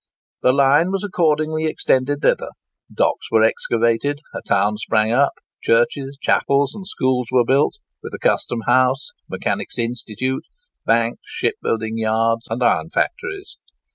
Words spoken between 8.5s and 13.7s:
house, mechanics' institute, banks, shipbuilding yards, and iron factories.